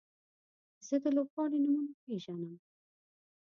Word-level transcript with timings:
زه 0.87 0.95
د 1.03 1.05
لوبغاړو 1.15 1.57
نومونه 1.63 1.93
پیژنم. 2.03 2.55